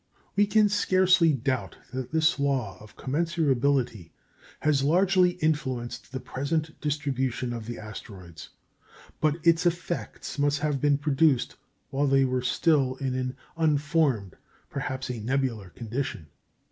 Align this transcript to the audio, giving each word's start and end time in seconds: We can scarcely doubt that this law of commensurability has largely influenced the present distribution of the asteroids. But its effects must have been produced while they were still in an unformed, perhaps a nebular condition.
We 0.35 0.47
can 0.47 0.67
scarcely 0.67 1.31
doubt 1.31 1.77
that 1.93 2.09
this 2.11 2.39
law 2.39 2.75
of 2.81 2.97
commensurability 2.97 4.09
has 4.61 4.81
largely 4.81 5.33
influenced 5.43 6.11
the 6.11 6.19
present 6.19 6.71
distribution 6.81 7.53
of 7.53 7.67
the 7.67 7.77
asteroids. 7.77 8.49
But 9.19 9.37
its 9.45 9.67
effects 9.67 10.39
must 10.39 10.57
have 10.61 10.81
been 10.81 10.97
produced 10.97 11.55
while 11.91 12.07
they 12.07 12.25
were 12.25 12.41
still 12.41 12.95
in 12.95 13.13
an 13.13 13.35
unformed, 13.55 14.37
perhaps 14.71 15.11
a 15.11 15.19
nebular 15.19 15.69
condition. 15.69 16.29